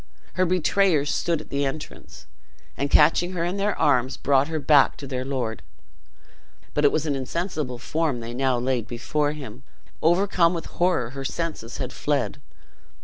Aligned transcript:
Her 0.33 0.47
betrayers 0.47 1.13
stood 1.13 1.41
at 1.41 1.49
the 1.51 1.63
entrance, 1.63 2.25
and 2.75 2.89
catching 2.89 3.33
her 3.33 3.43
in 3.45 3.57
their 3.57 3.77
arms, 3.77 4.17
brought 4.17 4.47
her 4.47 4.57
back 4.57 4.97
to 4.97 5.05
their 5.05 5.23
lord. 5.23 5.61
But 6.73 6.83
it 6.85 6.91
was 6.91 7.05
an 7.05 7.13
insensible 7.15 7.77
form 7.77 8.19
they 8.19 8.33
now 8.33 8.57
laid 8.57 8.87
before 8.87 9.33
him; 9.33 9.61
overcome 10.01 10.55
with 10.55 10.65
horror 10.65 11.11
her 11.11 11.23
senses 11.23 11.77
had 11.77 11.93
fled. 11.93 12.41